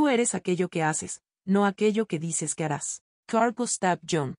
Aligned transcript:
Tú 0.00 0.08
eres 0.08 0.34
aquello 0.34 0.70
que 0.70 0.82
haces, 0.82 1.20
no 1.44 1.66
aquello 1.66 2.06
que 2.06 2.18
dices 2.18 2.54
que 2.54 2.64
harás. 2.64 3.02
Carl 3.26 3.52
Gustav 3.52 4.00
Jung. 4.10 4.32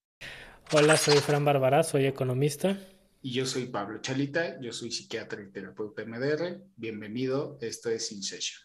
Hola, 0.71 0.97
soy 0.97 1.17
Fran 1.17 1.45
Bárbara, 1.45 1.83
soy 1.83 2.07
economista. 2.07 2.79
Y 3.21 3.33
yo 3.33 3.45
soy 3.45 3.67
Pablo 3.67 4.01
Chalita, 4.01 4.59
yo 4.59 4.73
soy 4.73 4.89
psiquiatra 4.89 5.43
y 5.43 5.51
terapeuta 5.51 6.03
MDR. 6.03 6.63
Bienvenido, 6.77 7.59
esto 7.61 7.91
es 7.91 8.11
In 8.11 8.23
Session. 8.23 8.59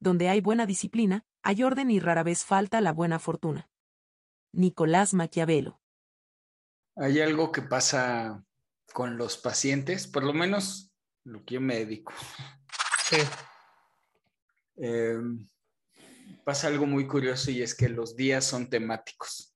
Donde 0.00 0.30
hay 0.30 0.40
buena 0.40 0.64
disciplina, 0.64 1.26
hay 1.42 1.64
orden 1.64 1.90
y 1.90 2.00
rara 2.00 2.22
vez 2.22 2.46
falta 2.46 2.80
la 2.80 2.94
buena 2.94 3.18
fortuna. 3.18 3.68
Nicolás 4.52 5.12
Maquiavelo. 5.12 5.83
Hay 6.96 7.20
algo 7.20 7.50
que 7.52 7.62
pasa 7.62 8.44
con 8.92 9.16
los 9.16 9.36
pacientes, 9.36 10.06
por 10.06 10.24
lo 10.24 10.32
menos 10.32 10.92
lo 11.24 11.44
que 11.44 11.54
yo 11.54 11.60
me 11.60 11.76
dedico. 11.76 12.12
Sí. 13.04 13.16
Eh, 14.76 15.18
pasa 16.44 16.68
algo 16.68 16.86
muy 16.86 17.06
curioso 17.06 17.50
y 17.50 17.62
es 17.62 17.74
que 17.74 17.88
los 17.88 18.16
días 18.16 18.44
son 18.44 18.68
temáticos. 18.68 19.54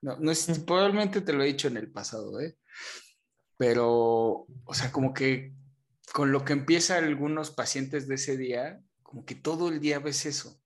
No, 0.00 0.16
no 0.18 0.30
es, 0.30 0.46
probablemente 0.60 1.20
te 1.20 1.32
lo 1.32 1.42
he 1.42 1.46
dicho 1.46 1.68
en 1.68 1.76
el 1.76 1.90
pasado, 1.90 2.40
¿eh? 2.40 2.56
pero, 3.56 4.46
o 4.64 4.74
sea, 4.74 4.90
como 4.90 5.14
que 5.14 5.54
con 6.12 6.32
lo 6.32 6.44
que 6.44 6.52
empieza 6.52 6.98
algunos 6.98 7.50
pacientes 7.50 8.06
de 8.08 8.16
ese 8.16 8.36
día, 8.36 8.80
como 9.02 9.24
que 9.24 9.34
todo 9.34 9.68
el 9.68 9.80
día 9.80 9.98
ves 9.98 10.26
eso. 10.26 10.60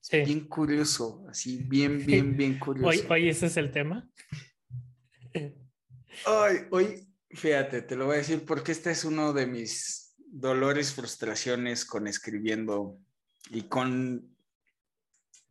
Sí. 0.00 0.20
Bien 0.20 0.46
curioso, 0.46 1.24
así, 1.28 1.58
bien, 1.64 2.04
bien, 2.04 2.36
bien 2.36 2.58
curioso. 2.58 2.88
Hoy, 2.88 3.04
hoy 3.08 3.28
ese 3.28 3.46
es 3.46 3.56
el 3.56 3.72
tema. 3.72 4.08
Hoy, 6.26 6.66
hoy, 6.70 7.08
fíjate, 7.30 7.82
te 7.82 7.96
lo 7.96 8.06
voy 8.06 8.14
a 8.14 8.18
decir 8.18 8.44
porque 8.46 8.72
este 8.72 8.90
es 8.90 9.04
uno 9.04 9.32
de 9.32 9.46
mis 9.46 10.14
dolores, 10.18 10.92
frustraciones 10.92 11.84
con 11.84 12.06
escribiendo 12.06 12.98
y 13.50 13.62
con 13.62 14.36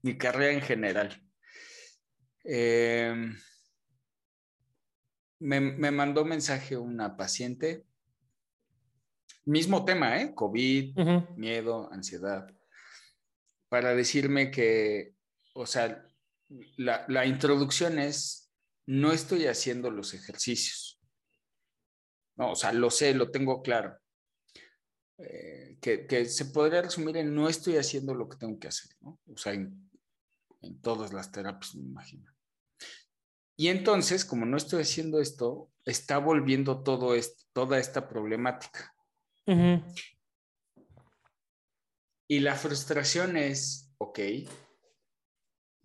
mi 0.01 0.17
carrera 0.17 0.53
en 0.53 0.61
general. 0.61 1.21
Eh, 2.43 3.13
me, 5.39 5.59
me, 5.59 5.91
mandó 5.91 6.25
mensaje 6.25 6.77
una 6.77 7.17
paciente, 7.17 7.85
mismo 9.45 9.85
tema, 9.85 10.21
¿eh? 10.21 10.33
COVID, 10.33 10.97
uh 10.97 11.01
-huh. 11.01 11.35
miedo, 11.35 11.91
ansiedad, 11.91 12.47
para 13.69 13.95
decirme 13.95 14.51
que, 14.51 15.15
o 15.53 15.65
sea, 15.65 16.05
la, 16.77 17.05
la 17.07 17.25
introducción 17.25 17.99
es, 17.99 18.44
no 18.88 19.11
estoy 19.11 19.47
haciendo 19.47 19.91
los 19.91 20.14
ejercicios. 20.14 21.00
No, 22.38 22.52
o 22.52 22.55
sea, 22.55 22.73
lo 22.73 22.89
sé, 22.91 23.14
lo 23.14 23.31
tengo 23.31 23.61
claro. 23.61 23.97
Eh, 25.17 25.78
que, 25.81 26.05
que, 26.05 26.25
se 26.25 26.45
podría 26.45 26.81
resumir 26.81 27.16
en 27.17 27.33
no 27.33 27.47
estoy 27.47 27.78
haciendo 27.78 28.13
lo 28.13 28.28
que 28.28 28.38
tengo 28.38 28.59
que 28.59 28.67
hacer, 28.67 28.91
¿no? 29.00 29.19
O 29.31 29.38
sea, 29.38 29.53
en, 29.53 29.89
en 30.61 30.81
todas 30.81 31.13
las 31.13 31.31
terapias, 31.31 31.75
me 31.75 31.83
imagino. 31.83 32.31
Y 33.56 33.69
entonces, 33.69 34.25
como 34.25 34.45
no 34.45 34.58
estoy 34.58 34.81
haciendo 34.81 35.22
esto, 35.22 35.72
está 35.86 36.17
volviendo 36.17 36.83
todo 36.83 37.16
esto, 37.16 37.45
toda 37.53 37.80
esta 37.80 38.09
problemática. 38.09 38.94
Uh 39.47 39.53
-huh. 39.53 39.95
Y 42.28 42.39
la 42.39 42.56
frustración 42.56 43.38
es, 43.38 43.94
ok, 43.97 44.19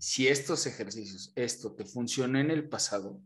si 0.00 0.28
estos 0.28 0.66
ejercicios, 0.66 1.30
esto 1.36 1.74
te 1.74 1.84
funcionó 1.84 2.40
en 2.40 2.50
el 2.50 2.70
pasado, 2.70 3.20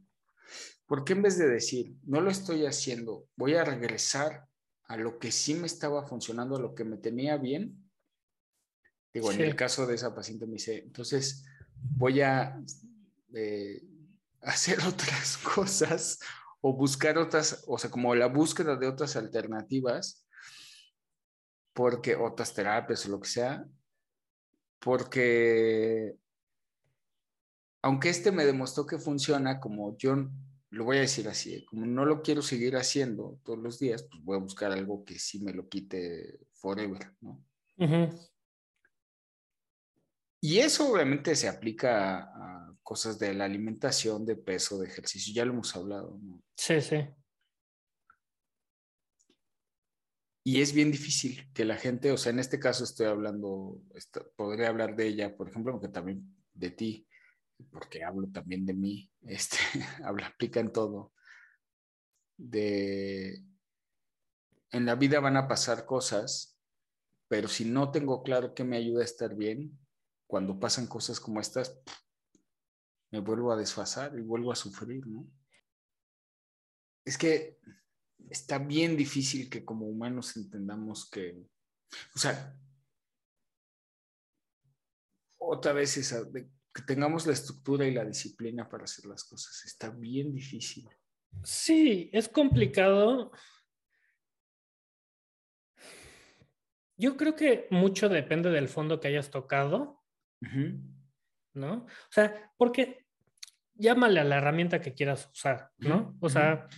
¿por 0.86 1.04
qué 1.04 1.12
en 1.12 1.22
vez 1.22 1.38
de 1.38 1.48
decir, 1.48 1.94
no 2.02 2.20
lo 2.20 2.32
estoy 2.32 2.66
haciendo, 2.66 3.28
voy 3.36 3.54
a 3.54 3.64
regresar 3.64 4.48
a 4.86 4.96
lo 4.96 5.20
que 5.20 5.30
sí 5.30 5.54
me 5.54 5.68
estaba 5.68 6.04
funcionando, 6.04 6.56
a 6.56 6.60
lo 6.60 6.74
que 6.74 6.82
me 6.82 6.96
tenía 6.96 7.36
bien? 7.36 7.88
Digo, 9.12 9.30
sí. 9.30 9.40
en 9.40 9.44
el 9.46 9.54
caso 9.54 9.86
de 9.86 9.94
esa 9.94 10.16
paciente 10.16 10.46
me 10.46 10.54
dice, 10.54 10.78
entonces 10.78 11.44
voy 11.76 12.22
a 12.22 12.60
eh, 13.34 13.80
hacer 14.40 14.80
otras 14.80 15.38
cosas 15.38 16.18
o 16.60 16.76
buscar 16.76 17.18
otras, 17.18 17.62
o 17.68 17.78
sea, 17.78 17.88
como 17.88 18.16
la 18.16 18.26
búsqueda 18.26 18.74
de 18.74 18.88
otras 18.88 19.14
alternativas, 19.14 20.26
porque 21.72 22.16
otras 22.16 22.52
terapias 22.52 23.06
o 23.06 23.10
lo 23.10 23.20
que 23.20 23.28
sea, 23.28 23.64
porque 24.80 26.18
aunque 27.84 28.08
este 28.08 28.32
me 28.32 28.46
demostró 28.46 28.86
que 28.86 28.96
funciona, 28.96 29.60
como 29.60 29.94
yo 29.98 30.16
lo 30.70 30.84
voy 30.84 30.96
a 30.96 31.00
decir 31.00 31.28
así, 31.28 31.66
como 31.66 31.84
no 31.84 32.06
lo 32.06 32.22
quiero 32.22 32.40
seguir 32.40 32.76
haciendo 32.76 33.38
todos 33.44 33.58
los 33.58 33.78
días, 33.78 34.04
pues 34.04 34.24
voy 34.24 34.38
a 34.38 34.40
buscar 34.40 34.72
algo 34.72 35.04
que 35.04 35.18
sí 35.18 35.44
me 35.44 35.52
lo 35.52 35.68
quite 35.68 36.40
forever, 36.54 37.14
¿no? 37.20 37.44
Uh 37.76 37.84
-huh. 37.84 38.30
Y 40.40 40.60
eso 40.60 40.90
obviamente 40.90 41.36
se 41.36 41.46
aplica 41.46 42.20
a, 42.20 42.22
a, 42.22 42.76
cosas 42.82 43.18
de 43.18 43.34
la 43.34 43.44
alimentación, 43.44 44.24
de 44.24 44.36
peso, 44.36 44.78
de 44.78 44.86
ejercicio, 44.86 45.34
ya 45.34 45.44
lo 45.44 45.52
hemos 45.52 45.76
hablado, 45.76 46.18
¿no? 46.22 46.42
Sí, 46.56 46.80
sí. 46.80 47.06
Y 50.42 50.62
es 50.62 50.72
bien 50.72 50.90
difícil 50.90 51.52
que 51.52 51.66
la 51.66 51.76
gente, 51.76 52.12
o 52.12 52.16
sea, 52.16 52.32
en 52.32 52.38
este 52.38 52.58
caso 52.58 52.84
estoy 52.84 53.06
hablando, 53.08 53.78
podría 54.36 54.68
hablar 54.68 54.96
de 54.96 55.06
ella, 55.06 55.36
por 55.36 55.50
ejemplo, 55.50 55.72
aunque 55.72 55.88
también 55.88 56.34
de 56.54 56.70
ti, 56.70 57.06
porque 57.70 58.04
hablo 58.04 58.28
también 58.28 58.66
de 58.66 58.74
mí, 58.74 59.10
este, 59.22 59.58
habla, 60.04 60.28
aplica 60.28 60.60
en 60.60 60.72
todo. 60.72 61.12
De, 62.36 63.44
en 64.70 64.86
la 64.86 64.96
vida 64.96 65.20
van 65.20 65.36
a 65.36 65.46
pasar 65.46 65.86
cosas, 65.86 66.58
pero 67.28 67.48
si 67.48 67.64
no 67.64 67.90
tengo 67.90 68.22
claro 68.22 68.54
qué 68.54 68.64
me 68.64 68.76
ayuda 68.76 69.02
a 69.02 69.04
estar 69.04 69.34
bien, 69.34 69.78
cuando 70.26 70.58
pasan 70.58 70.86
cosas 70.86 71.20
como 71.20 71.40
estas, 71.40 71.78
me 73.12 73.20
vuelvo 73.20 73.52
a 73.52 73.56
desfasar 73.56 74.18
y 74.18 74.22
vuelvo 74.22 74.50
a 74.50 74.56
sufrir, 74.56 75.06
¿no? 75.06 75.28
Es 77.04 77.16
que 77.16 77.58
está 78.30 78.58
bien 78.58 78.96
difícil 78.96 79.48
que 79.48 79.64
como 79.64 79.86
humanos 79.86 80.36
entendamos 80.36 81.08
que, 81.08 81.46
o 82.14 82.18
sea, 82.18 82.58
otra 85.38 85.72
vez 85.72 85.96
esa, 85.96 86.22
que 86.74 86.82
tengamos 86.82 87.26
la 87.26 87.32
estructura 87.32 87.86
y 87.86 87.94
la 87.94 88.04
disciplina 88.04 88.68
para 88.68 88.84
hacer 88.84 89.06
las 89.06 89.22
cosas, 89.24 89.64
está 89.64 89.90
bien 89.90 90.32
difícil. 90.32 90.88
Sí, 91.44 92.10
es 92.12 92.28
complicado. 92.28 93.30
Yo 96.96 97.16
creo 97.16 97.36
que 97.36 97.68
mucho 97.70 98.08
depende 98.08 98.50
del 98.50 98.68
fondo 98.68 98.98
que 99.00 99.08
hayas 99.08 99.30
tocado, 99.30 100.02
uh 100.42 100.46
-huh. 100.46 100.80
¿no? 101.54 101.74
O 101.84 102.10
sea, 102.10 102.52
porque 102.56 103.06
llámale 103.74 104.20
a 104.20 104.24
la 104.24 104.36
herramienta 104.38 104.80
que 104.80 104.94
quieras 104.94 105.30
usar, 105.32 105.70
¿no? 105.78 106.16
O 106.20 106.28
sea, 106.28 106.68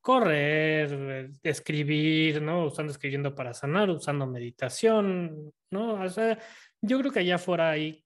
correr, 0.00 1.30
escribir, 1.42 2.42
¿no? 2.42 2.66
Usando 2.66 2.92
escribiendo 2.92 3.34
para 3.34 3.54
sanar, 3.54 3.88
usando 3.88 4.26
meditación, 4.26 5.52
¿no? 5.70 6.02
O 6.02 6.08
sea, 6.08 6.38
yo 6.82 6.98
creo 6.98 7.10
que 7.12 7.20
allá 7.20 7.36
afuera 7.36 7.70
hay 7.70 8.03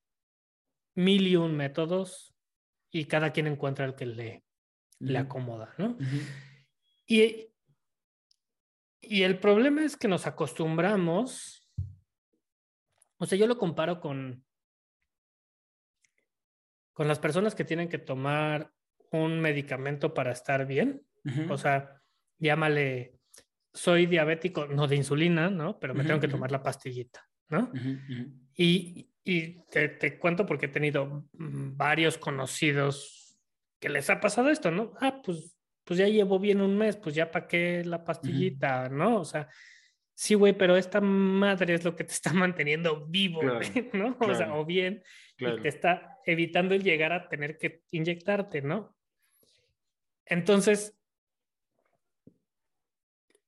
mil 0.98 1.28
y 1.28 1.36
un 1.36 1.56
métodos 1.56 2.34
y 2.90 3.04
cada 3.04 3.32
quien 3.32 3.46
encuentra 3.46 3.84
el 3.84 3.94
que 3.94 4.06
le, 4.06 4.44
uh 5.00 5.04
-huh. 5.04 5.10
le 5.12 5.18
acomoda, 5.18 5.72
¿no? 5.78 5.90
Uh 5.90 5.98
-huh. 5.98 6.22
Y, 7.06 7.52
y 9.00 9.22
el 9.22 9.38
problema 9.38 9.84
es 9.84 9.96
que 9.96 10.08
nos 10.08 10.26
acostumbramos, 10.26 11.64
o 13.18 13.26
sea, 13.26 13.38
yo 13.38 13.46
lo 13.46 13.56
comparo 13.56 14.00
con, 14.00 14.44
con 16.92 17.06
las 17.06 17.20
personas 17.20 17.54
que 17.54 17.64
tienen 17.64 17.88
que 17.88 17.98
tomar 17.98 18.72
un 19.12 19.40
medicamento 19.40 20.12
para 20.12 20.32
estar 20.32 20.66
bien. 20.66 21.06
Uh 21.24 21.30
-huh. 21.30 21.50
O 21.52 21.58
sea, 21.58 22.02
llámale, 22.40 23.20
soy 23.72 24.06
diabético, 24.06 24.66
no 24.66 24.88
de 24.88 24.96
insulina, 24.96 25.48
¿no? 25.48 25.78
Pero 25.78 25.94
me 25.94 26.04
tengo 26.04 26.18
que 26.20 26.28
tomar 26.28 26.50
la 26.50 26.62
pastillita, 26.62 27.24
¿no? 27.50 27.70
Y, 28.56 29.07
y 29.24 29.64
te, 29.66 29.88
te, 29.88 30.18
cuento 30.18 30.46
porque 30.46 30.66
he 30.66 30.70
tenido 30.70 31.24
varios 31.32 32.18
conocidos 32.18 33.38
que 33.78 33.88
les 33.88 34.10
ha 34.10 34.20
pasado 34.20 34.50
esto, 34.50 34.70
¿no? 34.70 34.92
Ah, 35.00 35.20
pues, 35.22 35.56
pues 35.84 35.98
ya 35.98 36.08
llevo 36.08 36.38
bien 36.38 36.60
un 36.60 36.76
mes, 36.76 36.96
pues 36.96 37.14
ya 37.14 37.30
para 37.30 37.46
qué 37.46 37.84
la 37.84 38.04
pastillita, 38.04 38.88
¿no? 38.88 39.20
O 39.20 39.24
sea, 39.24 39.48
sí, 40.14 40.34
güey, 40.34 40.52
pero 40.52 40.76
esta 40.76 41.00
madre 41.00 41.74
es 41.74 41.84
lo 41.84 41.94
que 41.94 42.04
te 42.04 42.12
está 42.12 42.32
manteniendo 42.34 43.06
vivo, 43.06 43.40
claro, 43.40 43.60
¿no? 43.92 44.18
Claro, 44.18 44.32
o 44.32 44.36
sea, 44.36 44.54
o 44.54 44.64
bien, 44.64 45.02
claro. 45.36 45.58
y 45.58 45.62
te 45.62 45.68
está 45.68 46.18
evitando 46.24 46.74
el 46.74 46.82
llegar 46.82 47.12
a 47.12 47.28
tener 47.28 47.58
que 47.58 47.82
inyectarte, 47.90 48.62
¿no? 48.62 48.96
Entonces, 50.26 50.98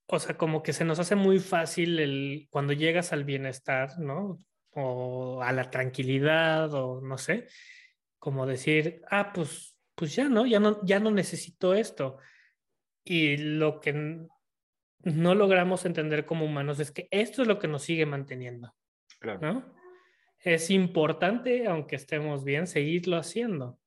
o 0.06 0.18
sea, 0.18 0.36
como 0.36 0.62
que 0.62 0.72
se 0.72 0.84
nos 0.84 0.98
hace 0.98 1.14
muy 1.14 1.38
fácil 1.38 1.98
el, 2.00 2.48
cuando 2.50 2.72
llegas 2.72 3.12
al 3.12 3.24
bienestar, 3.24 3.98
¿no? 3.98 4.42
O 4.74 5.42
a 5.42 5.52
la 5.52 5.70
tranquilidad, 5.70 6.72
o 6.74 7.00
no 7.00 7.18
sé, 7.18 7.46
como 8.18 8.46
decir, 8.46 9.02
ah, 9.10 9.32
pues, 9.32 9.76
pues 9.94 10.14
ya 10.14 10.28
no, 10.28 10.46
ya 10.46 10.60
no, 10.60 10.84
ya 10.84 11.00
no 11.00 11.10
necesito 11.10 11.74
esto. 11.74 12.18
Y 13.04 13.36
lo 13.36 13.80
que 13.80 14.28
no 15.02 15.34
logramos 15.34 15.84
entender 15.84 16.26
como 16.26 16.44
humanos 16.44 16.78
es 16.80 16.90
que 16.90 17.08
esto 17.10 17.42
es 17.42 17.48
lo 17.48 17.58
que 17.58 17.68
nos 17.68 17.82
sigue 17.82 18.06
manteniendo. 18.06 18.74
¿no? 19.40 19.74
Es 20.38 20.70
importante, 20.70 21.66
aunque 21.66 21.96
estemos 21.96 22.44
bien, 22.44 22.66
seguirlo 22.66 23.16
haciendo. 23.16 23.78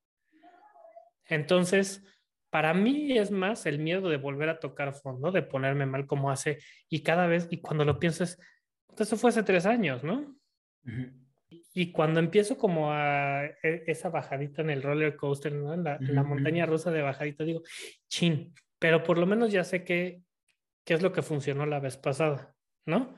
Entonces, 1.26 2.04
para 2.50 2.74
mí 2.74 3.18
es 3.18 3.32
más 3.32 3.66
el 3.66 3.80
miedo 3.80 4.10
de 4.10 4.18
volver 4.18 4.50
a 4.50 4.60
tocar 4.60 4.94
fondo, 4.94 5.32
de 5.32 5.42
ponerme 5.42 5.86
mal 5.86 6.06
como 6.06 6.30
hace, 6.30 6.60
y 6.90 7.02
cada 7.02 7.26
vez, 7.28 7.48
y 7.50 7.62
cuando 7.62 7.86
lo 7.86 7.98
piensas, 7.98 8.40
eso 8.98 9.18
fue 9.18 9.32
hace 9.32 9.42
tres 9.44 9.66
años, 9.66 10.04
¿no? 10.04 10.36
Y 11.74 11.92
cuando 11.92 12.20
empiezo 12.20 12.58
como 12.58 12.92
a 12.92 13.46
e, 13.46 13.84
esa 13.88 14.10
bajadita 14.10 14.62
en 14.62 14.70
el 14.70 14.84
roller 14.84 15.16
coaster, 15.16 15.54
¿no? 15.54 15.74
En 15.74 15.84
la, 15.84 15.98
la 16.00 16.24
montaña 16.24 16.66
rusa 16.66 16.92
de 16.92 17.02
bajadita, 17.02 17.44
digo, 17.44 17.62
chin, 18.08 18.54
pero 18.80 19.04
por 19.04 19.18
lo 19.18 19.26
menos 19.26 19.52
ya 19.52 19.64
sé 19.64 19.84
qué, 19.84 20.22
qué 20.84 20.94
es 20.94 21.02
lo 21.02 21.12
que 21.12 21.22
funcionó 21.22 21.66
la 21.66 21.80
vez 21.80 21.98
pasada, 21.98 22.56
¿no? 22.86 23.16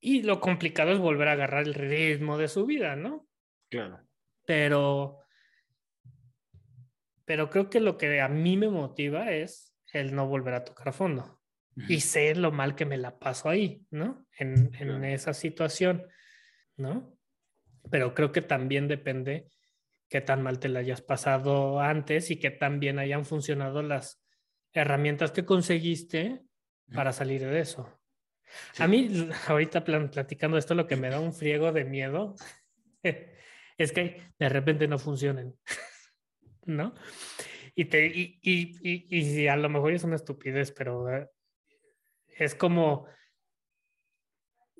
Y 0.00 0.22
lo 0.22 0.40
complicado 0.40 0.92
es 0.92 0.98
volver 0.98 1.28
a 1.28 1.32
agarrar 1.32 1.64
el 1.64 1.74
ritmo 1.74 2.38
de 2.38 2.48
su 2.48 2.66
vida, 2.66 2.96
¿no? 2.96 3.28
Claro. 3.68 4.00
Pero, 4.44 5.18
pero 7.24 7.50
creo 7.50 7.70
que 7.70 7.80
lo 7.80 7.96
que 7.96 8.20
a 8.20 8.28
mí 8.28 8.56
me 8.56 8.68
motiva 8.68 9.32
es 9.32 9.74
el 9.92 10.14
no 10.14 10.26
volver 10.26 10.54
a 10.54 10.64
tocar 10.64 10.92
fondo. 10.92 11.41
Y 11.88 12.00
sé 12.00 12.34
lo 12.34 12.52
mal 12.52 12.74
que 12.74 12.84
me 12.84 12.98
la 12.98 13.18
paso 13.18 13.48
ahí, 13.48 13.82
¿no? 13.90 14.26
En, 14.38 14.74
en 14.74 15.04
esa 15.04 15.32
situación, 15.32 16.06
¿no? 16.76 17.16
Pero 17.90 18.14
creo 18.14 18.30
que 18.30 18.42
también 18.42 18.88
depende 18.88 19.48
qué 20.08 20.20
tan 20.20 20.42
mal 20.42 20.58
te 20.58 20.68
la 20.68 20.80
hayas 20.80 21.00
pasado 21.00 21.80
antes 21.80 22.30
y 22.30 22.38
que 22.38 22.50
tan 22.50 22.78
bien 22.78 22.98
hayan 22.98 23.24
funcionado 23.24 23.82
las 23.82 24.22
herramientas 24.74 25.32
que 25.32 25.46
conseguiste 25.46 26.42
para 26.92 27.12
salir 27.12 27.40
de 27.40 27.60
eso. 27.60 28.02
A 28.78 28.86
mí, 28.86 29.08
ahorita 29.48 29.84
platicando 29.84 30.58
esto, 30.58 30.74
lo 30.74 30.86
que 30.86 30.96
me 30.96 31.10
da 31.10 31.20
un 31.20 31.32
friego 31.32 31.72
de 31.72 31.84
miedo 31.84 32.34
es 33.02 33.92
que 33.92 34.20
de 34.38 34.48
repente 34.48 34.86
no 34.88 34.98
funcionen, 34.98 35.54
¿no? 36.66 36.94
Y, 37.74 37.86
te, 37.86 38.06
y, 38.06 38.38
y, 38.42 39.06
y, 39.08 39.46
a 39.46 39.56
lo 39.56 39.70
mejor 39.70 39.94
es 39.94 40.04
una 40.04 40.16
estupidez, 40.16 40.72
pero 40.72 41.10
eh, 41.10 41.26
es 42.44 42.54
como, 42.54 43.06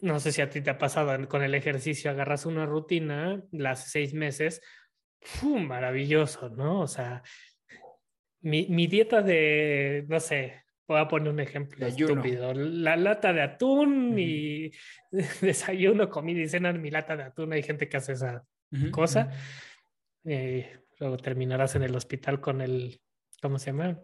no 0.00 0.20
sé 0.20 0.32
si 0.32 0.42
a 0.42 0.50
ti 0.50 0.60
te 0.60 0.70
ha 0.70 0.78
pasado 0.78 1.28
con 1.28 1.42
el 1.42 1.54
ejercicio, 1.54 2.10
agarras 2.10 2.46
una 2.46 2.66
rutina, 2.66 3.42
las 3.52 3.90
seis 3.90 4.14
meses, 4.14 4.60
¡pum! 5.40 5.66
maravilloso, 5.66 6.48
¿no? 6.50 6.80
O 6.80 6.86
sea, 6.86 7.22
mi, 8.40 8.66
mi 8.68 8.86
dieta 8.86 9.22
de, 9.22 10.04
no 10.08 10.20
sé, 10.20 10.62
Voy 10.92 11.00
a 11.00 11.08
poner 11.08 11.32
un 11.32 11.40
ejemplo 11.40 11.86
estúpido. 11.86 12.52
La 12.52 12.96
lata 12.96 13.32
de 13.32 13.40
atún 13.40 14.18
y 14.18 14.72
desayuno, 15.40 16.10
comida 16.10 16.40
y 16.40 16.48
cena 16.48 16.70
en 16.70 16.82
mi 16.82 16.90
lata 16.90 17.16
de 17.16 17.22
atún. 17.22 17.52
Hay 17.52 17.62
gente 17.62 17.88
que 17.88 17.96
hace 17.96 18.12
esa 18.12 18.44
cosa. 18.90 19.30
Eh, 20.24 20.80
luego 20.98 21.16
terminarás 21.16 21.76
en 21.76 21.84
el 21.84 21.94
hospital 21.94 22.40
con 22.40 22.60
el, 22.60 23.00
¿cómo 23.40 23.58
se 23.58 23.70
llama? 23.70 24.00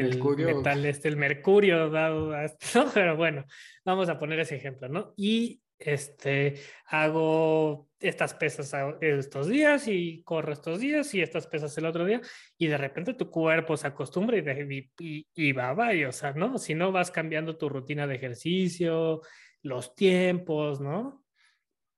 El 0.00 0.10
mercurio. 0.10 0.56
metal 0.56 0.84
este, 0.84 1.08
el 1.08 1.16
mercurio 1.16 1.90
dado 1.90 2.32
pero 2.94 3.16
bueno, 3.16 3.44
vamos 3.84 4.08
a 4.08 4.18
poner 4.18 4.40
ese 4.40 4.56
ejemplo, 4.56 4.88
¿no? 4.88 5.12
Y 5.16 5.60
este, 5.78 6.54
hago 6.86 7.88
estas 7.98 8.34
pesas 8.34 8.74
estos 9.00 9.48
días 9.48 9.88
y 9.88 10.22
corro 10.22 10.52
estos 10.52 10.80
días 10.80 11.14
y 11.14 11.22
estas 11.22 11.46
pesas 11.46 11.76
el 11.78 11.86
otro 11.86 12.04
día 12.04 12.20
y 12.58 12.66
de 12.66 12.76
repente 12.76 13.14
tu 13.14 13.30
cuerpo 13.30 13.76
se 13.76 13.86
acostumbra 13.86 14.36
y, 14.38 14.90
y, 14.98 15.26
y 15.34 15.52
va, 15.52 15.72
va, 15.72 15.90
o 16.06 16.12
sea, 16.12 16.32
¿no? 16.32 16.58
Si 16.58 16.74
no 16.74 16.92
vas 16.92 17.10
cambiando 17.10 17.56
tu 17.56 17.68
rutina 17.68 18.06
de 18.06 18.16
ejercicio, 18.16 19.22
los 19.62 19.94
tiempos, 19.94 20.80
¿no? 20.80 21.24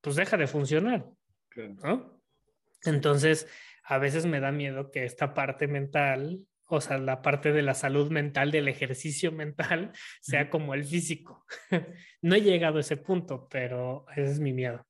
Pues 0.00 0.16
deja 0.16 0.36
de 0.36 0.46
funcionar, 0.46 1.06
¿no? 1.56 2.20
Entonces, 2.84 3.48
a 3.84 3.98
veces 3.98 4.26
me 4.26 4.40
da 4.40 4.52
miedo 4.52 4.90
que 4.90 5.04
esta 5.04 5.34
parte 5.34 5.68
mental 5.68 6.40
o 6.76 6.80
sea, 6.80 6.98
la 6.98 7.20
parte 7.20 7.52
de 7.52 7.62
la 7.62 7.74
salud 7.74 8.10
mental, 8.10 8.50
del 8.50 8.68
ejercicio 8.68 9.30
mental, 9.30 9.92
sea 10.20 10.48
como 10.50 10.74
el 10.74 10.84
físico. 10.84 11.44
no 12.22 12.34
he 12.34 12.40
llegado 12.40 12.78
a 12.78 12.80
ese 12.80 12.96
punto, 12.96 13.46
pero 13.50 14.06
ese 14.16 14.32
es 14.32 14.40
mi 14.40 14.52
miedo. 14.52 14.86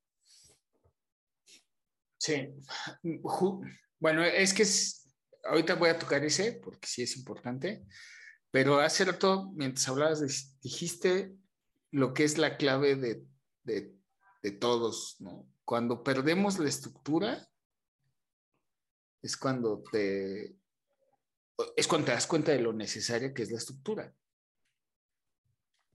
Sí. 2.19 2.49
Bueno, 3.99 4.23
es 4.23 4.55
que 4.55 4.65
ahorita 5.49 5.75
voy 5.75 5.91
a 5.91 5.99
tocar 5.99 6.25
ese 6.25 6.53
porque 6.53 6.87
sí 6.87 7.03
es 7.03 7.17
importante, 7.17 7.85
pero 8.53 8.79
hace 8.79 9.05
rato, 9.05 9.51
mientras 9.55 9.89
hablabas, 9.89 10.61
dijiste 10.61 11.35
lo 11.91 12.15
que 12.15 12.23
es 12.23 12.39
la 12.39 12.57
clave 12.57 12.95
de, 12.95 13.25
de, 13.65 13.97
de 14.43 14.51
todos, 14.53 15.17
¿no? 15.19 15.49
Cuando 15.65 16.05
perdemos 16.05 16.59
la 16.59 16.69
estructura, 16.69 17.49
es 19.21 19.37
cuando 19.37 19.83
te, 19.91 20.57
es 21.77 21.87
cuando 21.87 22.07
te 22.07 22.13
das 22.13 22.27
cuenta 22.27 22.53
de 22.53 22.61
lo 22.61 22.73
necesaria 22.73 23.33
que 23.33 23.43
es 23.43 23.51
la 23.51 23.59
estructura. 23.59 24.13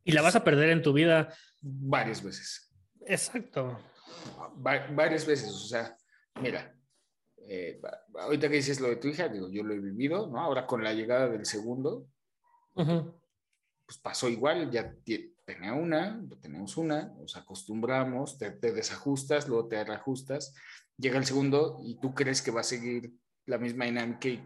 Y 0.04 0.14
la 0.14 0.22
vas 0.22 0.36
a 0.36 0.44
perder 0.44 0.70
en 0.70 0.82
tu 0.82 0.94
vida. 0.94 1.34
Varias 1.62 2.24
veces. 2.24 2.72
Exacto. 3.06 3.80
varias 4.56 5.26
veces. 5.26 5.50
O 5.50 5.68
sea, 5.68 5.98
mira, 6.42 6.74
eh, 7.50 7.82
ahorita 8.20 8.50
que 8.50 8.56
dices 8.56 8.80
lo 8.80 8.90
de 8.90 8.98
tu 8.98 9.08
hija, 9.08 9.28
digo, 9.28 9.50
yo 9.50 9.64
lo 9.64 9.74
he 9.74 9.80
vivido, 9.80 10.28
¿no? 10.28 10.40
Ahora 10.40 10.66
con 10.66 10.84
la 10.84 10.94
llegada 10.94 11.28
del 11.28 11.46
segundo, 11.46 12.08
pues 12.74 13.98
pasó 14.02 14.30
igual, 14.30 14.70
ya 14.70 14.94
tenía 15.46 15.74
una, 15.74 16.22
tenemos 16.42 16.78
una, 16.78 17.14
nos 17.18 17.38
acostumbramos, 17.38 18.38
te, 18.38 18.52
te 18.52 18.74
desajustas, 18.74 19.48
luego 19.48 19.68
te 19.68 19.84
reajustas, 19.84 20.54
llega 20.98 21.18
el 21.18 21.26
segundo 21.26 21.80
y 21.84 22.00
tú 22.00 22.14
crees 22.14 22.42
que 22.42 22.52
va 22.52 22.62
a 22.62 22.66
seguir 22.66 23.14
la 23.46 23.58
misma 23.58 23.86
dinámica 23.86 24.28
y 24.28 24.46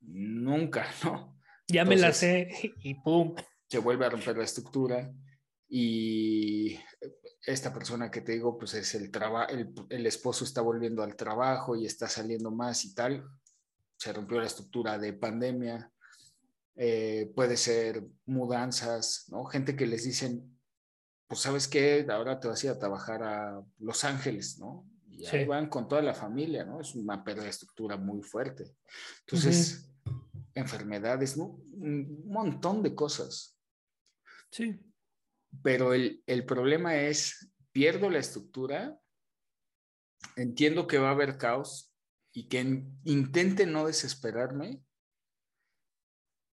nunca, 0.00 0.86
¿no? 1.04 1.38
Ya 1.68 1.84
me 1.84 1.96
la 1.96 2.12
sé 2.12 2.48
y 2.82 2.94
pum. 2.94 3.34
Se 3.68 3.78
vuelve 3.78 4.06
a 4.06 4.10
romper 4.10 4.36
la 4.36 4.44
estructura 4.44 5.12
y 5.68 6.76
esta 7.46 7.72
persona 7.72 8.10
que 8.10 8.20
te 8.20 8.32
digo, 8.32 8.58
pues 8.58 8.74
es 8.74 8.94
el 8.96 9.10
trabajo, 9.10 9.52
el, 9.88 10.06
esposo 10.06 10.44
está 10.44 10.60
volviendo 10.60 11.02
al 11.02 11.14
trabajo 11.14 11.76
y 11.76 11.86
está 11.86 12.08
saliendo 12.08 12.50
más 12.50 12.84
y 12.84 12.94
tal. 12.94 13.24
Se 13.96 14.12
rompió 14.12 14.40
la 14.40 14.46
estructura 14.46 14.98
de 14.98 15.12
pandemia. 15.12 15.90
Eh, 16.74 17.30
puede 17.36 17.56
ser 17.56 18.04
mudanzas, 18.26 19.26
¿no? 19.28 19.44
Gente 19.44 19.76
que 19.76 19.86
les 19.86 20.04
dicen, 20.04 20.58
pues 21.28 21.42
sabes 21.42 21.68
qué, 21.68 22.04
ahora 22.10 22.40
te 22.40 22.48
vas 22.48 22.62
a 22.62 22.66
ir 22.66 22.72
a 22.72 22.78
trabajar 22.78 23.22
a 23.22 23.62
Los 23.78 24.04
Ángeles, 24.04 24.58
¿no? 24.58 24.86
Y 25.08 25.26
ahí 25.26 25.44
van 25.44 25.68
con 25.68 25.86
toda 25.86 26.02
la 26.02 26.14
familia, 26.14 26.64
¿no? 26.64 26.80
Es 26.80 26.94
una 26.94 27.22
pérdida 27.22 27.44
de 27.44 27.50
estructura 27.50 27.96
muy 27.96 28.22
fuerte. 28.22 28.74
Entonces, 29.20 29.89
enfermedades, 30.54 31.36
un 31.36 32.22
montón 32.26 32.82
de 32.82 32.94
cosas. 32.94 33.58
Sí. 34.50 34.80
Pero 35.62 35.94
el, 35.94 36.46
problema 36.46 36.96
es, 36.96 37.52
pierdo 37.72 38.10
la 38.10 38.18
estructura, 38.18 38.98
entiendo 40.36 40.86
que 40.86 40.98
va 40.98 41.08
a 41.08 41.12
haber 41.12 41.38
caos 41.38 41.92
y 42.32 42.48
que 42.48 42.84
intente 43.04 43.66
no 43.66 43.86
desesperarme 43.86 44.82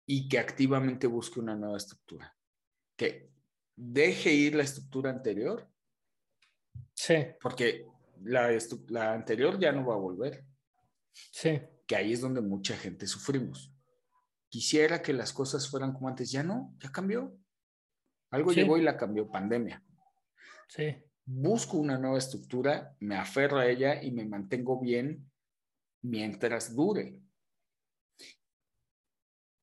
y 0.06 0.28
que 0.28 0.38
activamente 0.38 1.06
busque 1.06 1.40
una 1.40 1.54
nueva 1.54 1.76
estructura. 1.76 2.34
Que 2.96 3.30
deje 3.74 4.32
ir 4.32 4.54
la 4.54 4.62
estructura 4.62 5.10
anterior. 5.10 5.68
Sí. 6.94 7.16
Porque 7.40 7.86
la, 8.22 8.50
la 8.88 9.12
anterior 9.12 9.58
ya 9.58 9.72
no 9.72 9.86
va 9.86 9.94
a 9.94 9.98
volver. 9.98 10.46
Sí. 11.12 11.60
Que 11.86 11.96
ahí 11.96 12.12
es 12.12 12.20
donde 12.20 12.40
mucha 12.40 12.76
gente 12.76 13.06
sufrimos 13.06 13.75
quisiera 14.48 15.02
que 15.02 15.12
las 15.12 15.32
cosas 15.32 15.68
fueran 15.68 15.92
como 15.92 16.08
antes. 16.08 16.30
Ya 16.30 16.42
no, 16.42 16.74
ya 16.78 16.90
cambió. 16.90 17.36
Algo 18.30 18.52
llegó 18.52 18.76
y 18.76 18.82
la 18.82 18.96
cambió 18.96 19.30
pandemia. 19.30 19.82
Sí. 20.68 20.96
Busco 21.24 21.76
una 21.78 21.98
nueva 21.98 22.18
estructura, 22.18 22.96
me 23.00 23.16
aferro 23.16 23.58
a 23.58 23.66
ella 23.66 24.02
y 24.02 24.10
me 24.12 24.24
mantengo 24.24 24.80
bien 24.80 25.30
mientras 26.02 26.74
dure. 26.74 27.20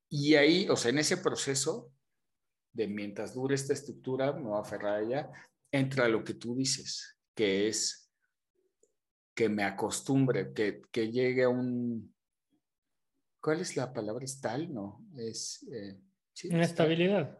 Y 0.10 0.36
ahí, 0.36 0.68
o 0.70 0.76
sea, 0.76 0.92
en 0.92 1.00
ese 1.00 1.18
proceso 1.18 1.92
de 2.72 2.88
mientras 2.88 3.34
dure 3.34 3.56
esta 3.56 3.74
estructura, 3.74 4.34
me 4.34 4.44
voy 4.44 4.58
a 4.58 4.62
aferrar 4.62 4.96
a 4.96 5.02
ella, 5.02 5.32
entra 5.72 6.08
lo 6.08 6.24
que 6.24 6.34
tú 6.34 6.56
dices, 6.56 7.18
que 7.36 7.68
es 7.68 8.12
que 9.36 9.50
me 9.50 9.64
acostumbre, 9.64 10.54
que, 10.54 10.82
que 10.92 11.12
llegue 11.12 11.44
a 11.44 11.50
un, 11.50 12.13
¿Cuál 13.44 13.60
es 13.60 13.76
la 13.76 13.92
palabra? 13.94 14.24
¿Estal? 14.24 14.74
No, 14.74 15.06
es... 15.18 15.68
Eh, 15.72 16.00
Inestabilidad. 16.46 17.38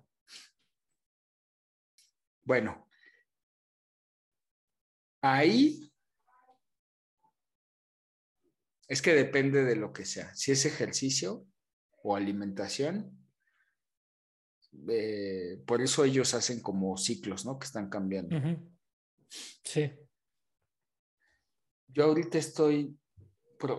Bueno, 2.44 2.88
ahí 5.22 5.94
Es 8.88 9.02
que 9.02 9.14
depende 9.14 9.64
de 9.64 9.76
lo 9.76 9.92
que 9.92 10.06
sea. 10.06 10.36
Si 10.36 10.52
es 10.52 10.66
ejercicio 10.66 11.48
o 12.04 12.16
alimentación, 12.16 13.18
eh, 14.88 15.64
por 15.66 15.82
eso 15.82 16.04
ellos 16.04 16.36
hacen 16.36 16.60
como 16.60 16.96
ciclos, 16.98 17.44
¿no? 17.44 17.58
Que 17.58 17.66
están 17.66 17.90
cambiando. 17.90 18.36
Sí. 19.64 19.92
Yo 21.88 22.04
ahorita 22.04 22.38
estoy, 22.38 23.00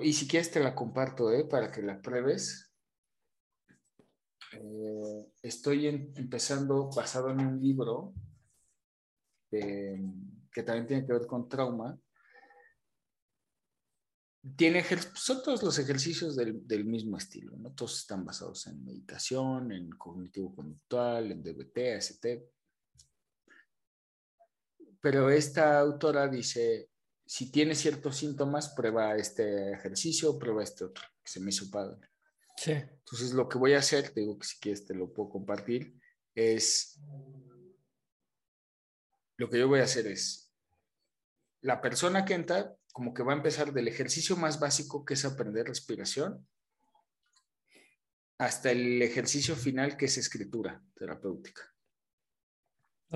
y 0.03 0.13
si 0.13 0.27
quieres 0.27 0.51
te 0.51 0.61
la 0.61 0.75
comparto, 0.75 1.31
¿eh? 1.33 1.45
Para 1.45 1.71
que 1.71 1.83
la 1.83 2.01
pruebes. 2.01 2.73
Eh, 4.53 5.33
estoy 5.43 5.87
empezando 5.87 6.89
basado 6.91 7.31
en 7.31 7.41
un 7.41 7.61
libro 7.61 8.15
que 9.51 10.63
también 10.63 10.87
tiene 10.87 11.07
que 11.07 11.13
ver 11.13 11.27
con 11.27 11.49
trauma. 11.49 11.99
Tiene 14.57 14.85
son 15.15 15.43
todos 15.43 15.63
los 15.63 15.79
ejercicios 15.79 16.37
del, 16.37 16.67
del, 16.67 16.85
mismo 16.85 17.17
estilo, 17.17 17.57
¿no? 17.57 17.73
Todos 17.73 17.99
están 18.01 18.25
basados 18.25 18.67
en 18.67 18.85
meditación, 18.85 19.73
en 19.73 19.91
cognitivo 19.91 20.55
conductual, 20.55 21.33
en 21.33 21.43
DBT, 21.43 21.79
AST. 21.97 22.27
Pero 25.01 25.31
esta 25.31 25.79
autora 25.79 26.29
dice, 26.29 26.91
si 27.27 27.51
tienes 27.51 27.79
ciertos 27.79 28.17
síntomas, 28.17 28.75
prueba 28.75 29.17
este 29.17 29.73
ejercicio, 29.73 30.39
prueba 30.39 30.63
este 30.63 30.85
otro, 30.85 31.05
que 31.23 31.31
se 31.31 31.41
me 31.41 31.51
hizo 31.51 31.71
padre. 31.71 32.09
Sí. 32.57 32.73
Entonces, 32.73 33.33
lo 33.33 33.49
que 33.49 33.59
voy 33.59 33.73
a 33.73 33.79
hacer, 33.79 34.11
te 34.11 34.21
digo 34.21 34.39
que 34.39 34.47
si 34.47 34.59
quieres 34.59 34.87
te 34.87 34.95
lo 34.95 35.13
puedo 35.13 35.31
compartir, 35.31 35.99
es, 36.35 37.01
lo 39.37 39.49
que 39.49 39.59
yo 39.59 39.69
voy 39.69 39.81
a 39.81 39.85
hacer 39.85 40.07
es, 40.07 40.53
la 41.63 41.81
persona 41.81 42.25
que 42.25 42.35
entra, 42.35 42.77
como 42.93 43.15
que 43.15 43.23
va 43.23 43.33
a 43.33 43.37
empezar 43.37 43.73
del 43.73 43.89
ejercicio 43.89 44.37
más 44.37 44.61
básico, 44.61 45.05
que 45.05 45.15
es 45.15 45.25
aprender 45.25 45.67
respiración, 45.67 46.47
hasta 48.39 48.71
el 48.71 49.01
ejercicio 49.01 49.57
final, 49.57 49.97
que 49.97 50.07
es 50.07 50.19
escritura 50.19 50.83
terapéutica. 50.95 51.63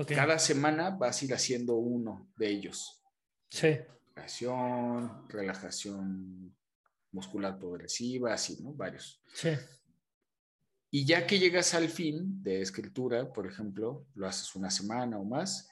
Cada 0.07 0.39
semana 0.39 0.91
vas 0.91 1.21
a 1.21 1.25
ir 1.25 1.33
haciendo 1.33 1.75
uno 1.75 2.31
de 2.37 2.47
ellos. 2.47 3.03
Sí. 3.49 3.77
Relajación, 4.19 5.29
relajación 5.29 6.55
muscular 7.11 7.57
progresiva, 7.57 8.33
así, 8.33 8.61
¿no? 8.61 8.73
Varios. 8.73 9.21
Sí. 9.33 9.49
Y 10.91 11.05
ya 11.05 11.25
que 11.25 11.39
llegas 11.39 11.73
al 11.73 11.89
fin 11.89 12.41
de 12.43 12.61
escritura, 12.61 13.31
por 13.31 13.47
ejemplo, 13.47 14.05
lo 14.15 14.27
haces 14.27 14.55
una 14.55 14.71
semana 14.71 15.17
o 15.19 15.23
más, 15.23 15.67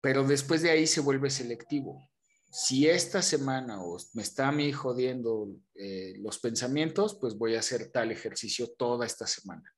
pero 0.00 0.24
después 0.24 0.62
de 0.62 0.70
ahí 0.70 0.86
se 0.86 1.00
vuelve 1.00 1.30
selectivo. 1.30 2.10
Si 2.50 2.88
esta 2.88 3.22
semana 3.22 3.82
o 3.82 3.98
me 4.12 4.22
está 4.22 4.48
a 4.48 4.52
mí 4.52 4.72
jodiendo 4.72 5.56
eh, 5.74 6.14
los 6.18 6.38
pensamientos, 6.38 7.16
pues 7.20 7.36
voy 7.36 7.56
a 7.56 7.60
hacer 7.60 7.90
tal 7.90 8.12
ejercicio 8.12 8.72
toda 8.76 9.06
esta 9.06 9.26
semana. 9.26 9.73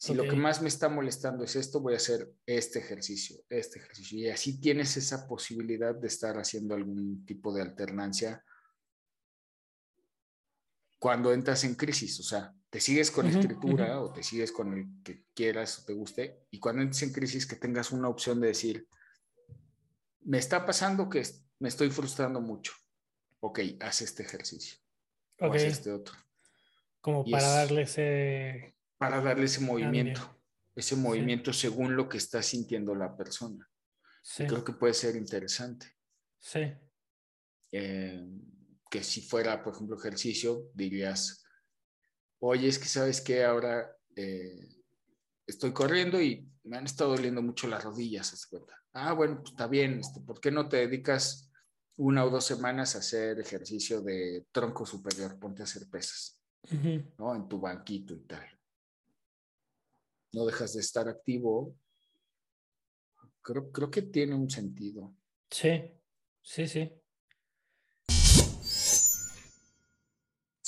Si 0.00 0.14
lo 0.14 0.22
que 0.22 0.34
más 0.34 0.62
me 0.62 0.68
está 0.68 0.88
molestando 0.88 1.44
es 1.44 1.56
esto, 1.56 1.78
voy 1.80 1.92
a 1.92 1.98
hacer 1.98 2.32
este 2.46 2.78
ejercicio, 2.78 3.36
este 3.50 3.80
ejercicio. 3.80 4.18
Y 4.18 4.30
así 4.30 4.58
tienes 4.58 4.96
esa 4.96 5.28
posibilidad 5.28 5.94
de 5.94 6.06
estar 6.06 6.38
haciendo 6.38 6.74
algún 6.74 7.26
tipo 7.26 7.52
de 7.52 7.60
alternancia 7.60 8.42
cuando 10.98 11.34
entras 11.34 11.64
en 11.64 11.74
crisis, 11.74 12.18
o 12.18 12.22
sea, 12.22 12.54
te 12.70 12.80
sigues 12.80 13.10
con 13.10 13.26
escritura 13.26 14.00
o 14.00 14.10
te 14.10 14.22
sigues 14.22 14.52
con 14.52 14.72
el 14.72 15.02
que 15.02 15.24
quieras 15.34 15.80
o 15.80 15.84
te 15.84 15.92
guste, 15.92 16.46
y 16.50 16.58
cuando 16.58 16.82
entres 16.82 17.02
en 17.02 17.12
crisis 17.12 17.46
que 17.46 17.56
tengas 17.56 17.90
una 17.90 18.08
opción 18.08 18.40
de 18.40 18.48
decir, 18.48 18.86
me 20.22 20.38
está 20.38 20.64
pasando 20.64 21.10
que 21.10 21.22
me 21.58 21.68
estoy 21.68 21.90
frustrando 21.90 22.40
mucho. 22.40 22.72
Ok, 23.40 23.60
haz 23.80 24.00
este 24.00 24.22
ejercicio. 24.22 24.78
O 25.40 25.52
haz 25.52 25.62
este 25.62 25.92
otro. 25.92 26.14
Como 27.02 27.22
para 27.24 27.48
darle 27.48 27.82
ese... 27.82 28.79
Para 29.00 29.22
darle 29.22 29.46
ese 29.46 29.62
movimiento. 29.62 30.20
Ese 30.76 30.94
movimiento 30.94 31.54
según 31.54 31.96
lo 31.96 32.06
que 32.06 32.18
está 32.18 32.42
sintiendo 32.42 32.94
la 32.94 33.16
persona. 33.16 33.66
Creo 34.36 34.62
que 34.62 34.74
puede 34.74 34.92
ser 34.92 35.16
interesante. 35.16 35.86
Sí. 36.38 36.70
Eh, 37.72 38.28
que 38.90 39.02
si 39.02 39.22
fuera, 39.22 39.62
por 39.62 39.72
ejemplo, 39.74 39.96
ejercicio, 39.96 40.70
dirías, 40.74 41.42
oye, 42.40 42.68
es 42.68 42.78
que 42.78 42.88
sabes 42.88 43.22
que 43.22 43.42
ahora 43.42 43.90
eh, 44.14 44.68
estoy 45.46 45.72
corriendo 45.72 46.20
y 46.20 46.46
me 46.64 46.76
han 46.76 46.84
estado 46.84 47.16
doliendo 47.16 47.40
mucho 47.40 47.68
las 47.68 47.82
rodillas, 47.82 48.26
¿se 48.26 48.48
cuenta? 48.50 48.74
Ah, 48.92 49.14
bueno, 49.14 49.38
pues 49.38 49.52
está 49.52 49.66
bien, 49.66 50.00
este, 50.00 50.20
¿por 50.20 50.42
qué 50.42 50.50
no 50.50 50.68
te 50.68 50.76
dedicas 50.76 51.50
una 51.96 52.22
o 52.26 52.30
dos 52.30 52.44
semanas 52.44 52.96
a 52.96 52.98
hacer 52.98 53.40
ejercicio 53.40 54.02
de 54.02 54.46
tronco 54.52 54.84
superior? 54.84 55.38
Ponte 55.38 55.62
a 55.62 55.64
hacer 55.64 55.88
pesas, 55.88 56.38
¿no? 57.16 57.34
En 57.34 57.48
tu 57.48 57.58
banquito 57.58 58.12
y 58.12 58.26
tal. 58.26 58.59
No 60.32 60.44
dejas 60.44 60.74
de 60.74 60.80
estar 60.80 61.08
activo. 61.08 61.74
Creo, 63.42 63.70
creo 63.72 63.90
que 63.90 64.02
tiene 64.02 64.34
un 64.34 64.50
sentido. 64.50 65.14
Sí, 65.50 65.82
sí, 66.42 66.68
sí. 66.68 66.92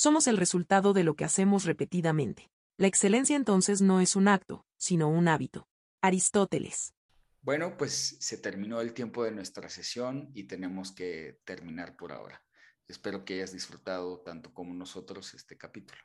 somos 0.03 0.27
el 0.27 0.35
resultado 0.35 0.91
de 0.91 1.05
lo 1.05 1.15
que 1.15 1.23
hacemos 1.23 1.63
repetidamente. 1.63 2.51
La 2.75 2.87
excelencia 2.87 3.37
entonces 3.37 3.81
no 3.81 4.01
es 4.01 4.17
un 4.17 4.27
acto, 4.27 4.65
sino 4.75 5.07
un 5.07 5.29
hábito. 5.29 5.69
Aristóteles. 6.01 6.93
Bueno, 7.41 7.77
pues 7.77 8.17
se 8.19 8.37
terminó 8.37 8.81
el 8.81 8.93
tiempo 8.93 9.23
de 9.23 9.31
nuestra 9.31 9.69
sesión 9.69 10.29
y 10.33 10.43
tenemos 10.43 10.91
que 10.91 11.39
terminar 11.45 11.95
por 11.95 12.11
ahora. 12.11 12.43
Espero 12.85 13.23
que 13.23 13.35
hayas 13.35 13.53
disfrutado 13.53 14.19
tanto 14.19 14.53
como 14.53 14.73
nosotros 14.73 15.33
este 15.35 15.57
capítulo. 15.57 16.01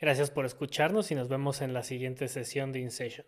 Gracias 0.00 0.30
por 0.30 0.46
escucharnos 0.46 1.10
y 1.10 1.14
nos 1.14 1.28
vemos 1.28 1.60
en 1.60 1.74
la 1.74 1.82
siguiente 1.82 2.26
sesión 2.28 2.72
de 2.72 2.80
InSession. 2.80 3.26